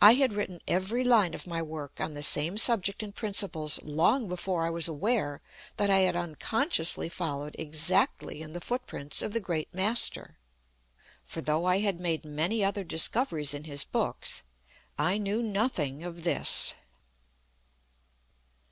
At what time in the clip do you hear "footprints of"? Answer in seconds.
8.60-9.32